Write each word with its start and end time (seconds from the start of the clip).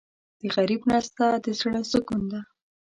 د 0.41 0.41
غریب 0.55 0.81
مرسته 0.91 1.23
د 1.43 1.47
زړه 1.59 1.81
سکون 1.91 2.21
ده. 2.31 2.41